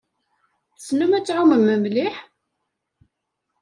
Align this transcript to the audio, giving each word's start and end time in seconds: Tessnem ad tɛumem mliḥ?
Tessnem 0.75 1.11
ad 1.17 1.25
tɛumem 1.25 1.63
mliḥ? 1.81 2.15